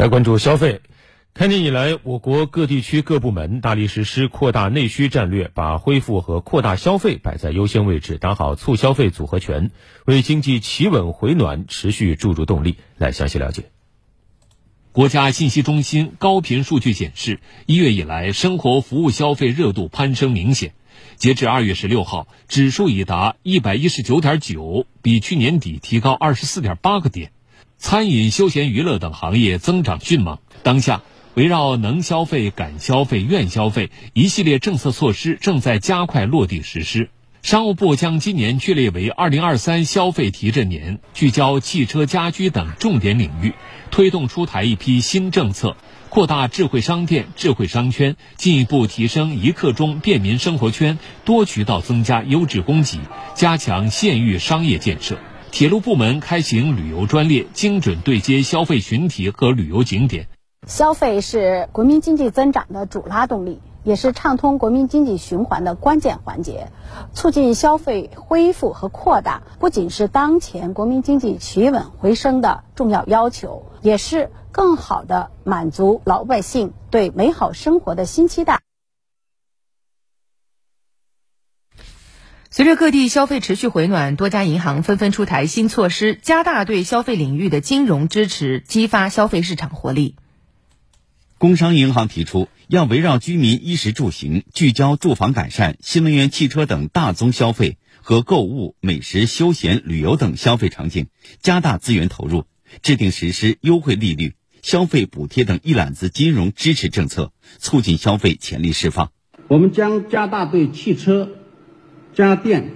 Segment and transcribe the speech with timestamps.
[0.00, 0.80] 来关注消费。
[1.34, 9.70] 开年以来，我国各地区各部门大力实施扩大内需战略，把恢复和扩大消费摆在优先位置，打好促消费组合拳，
[10.06, 12.76] 为经济企稳回暖持续注入动力。
[12.96, 13.64] 来详细了解。
[14.92, 20.72] 国家信息中心高频数据显示，一月以来，生活服务消费热度攀升明显。
[21.16, 27.32] 截至二月十六号，指数已达一百一十九点九，比去年底提高二十四点八个点。
[27.80, 30.38] 餐饮、休闲娱乐等行业增长迅猛。
[30.62, 31.00] 当下，
[31.32, 37.08] 围绕能消费、敢消费、愿消费一系列政策措施正在加快落地实施。
[37.40, 43.54] 商务部将今年确立为二零二三消费提振年，聚焦汽车、家居等重点领域，
[43.90, 45.74] 推动出台一批新政策，
[46.10, 53.00] 扩大智慧商店、智慧商圈，进一步提升一刻钟便民生活圈，多渠道增加优质供给，
[53.34, 55.18] 加强县域商业建设。
[55.50, 60.26] 铁路部门开行旅游专列，精准对接消费群体和旅游景点。
[60.66, 66.68] 消费是国民经济增长的主拉动力，也是畅通国民经济循环的关键环节。
[67.12, 78.59] 促进消费恢复和扩大，不仅是当前国民经济企稳回升的重要要求，也是更好的满足老百姓对美好生活的新期待。
[82.52, 90.16] 随着各地消费持续回暖，多家银行纷纷出台新措施，加大对消费领域的金融支持，激发消费市场活力。
[91.38, 101.06] 工商银行提出，要围绕居民衣食住行，聚焦住房改善、新能源汽车等大宗消费和购物、美食、休闲、旅游等消费场景，
[101.40, 102.46] 加大资源投入，
[102.82, 109.12] 制定实施优惠利率、消费补贴等一揽子金融支持政策，促进消费潜力释放。
[109.46, 111.36] 我们将加大对汽车。
[112.14, 112.70] 家电、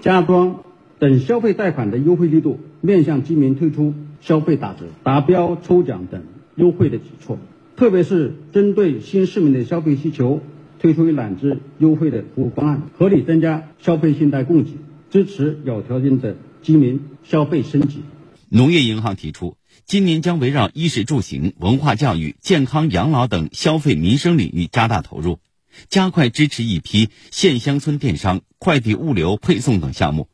[0.00, 0.60] 家装
[0.98, 6.22] 等消费贷款的优惠力度，面向居民推出消费打折、达标抽奖等
[6.56, 7.38] 优惠的举措，
[7.76, 10.40] 特别是针对新市民的消费需求，
[10.78, 14.72] 推出一揽子优惠的服务方案，合理增加消费信贷供给，
[15.10, 18.00] 支持有条件的居民消费升级。
[18.48, 19.56] 农业银行提出，
[19.86, 25.38] 今年将围绕衣食住行、文化教育、健康养老等消费民生领域加大投入。
[25.88, 30.28] 加快支持一批县乡村电商、快递物流配送等项目，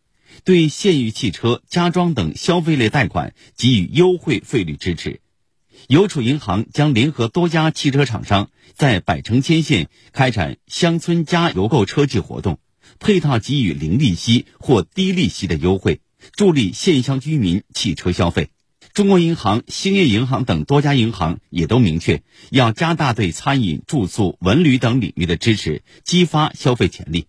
[0.45, 5.21] 对县域汽车、家装等消费类贷款给予优惠费率支持。
[5.89, 12.61] 邮储银行将联合多家汽车厂商，在百城千县开展乡村加油购车季活动，
[13.01, 16.01] 配套给予零利息或低利息的优惠，
[16.37, 18.51] 助力县乡居民汽车消费。
[18.95, 27.25] 中国银行、兴业银行等多家银行也都明确，要加大对餐饮、住宿、文旅等领域的支持，激发消费潜力。